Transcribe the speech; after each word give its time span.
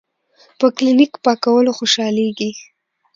پۀ 0.59 0.67
کلینک 0.75 1.13
پاکولو 1.23 1.71
خوشالیږي 1.77 2.51
ـ 2.57 2.59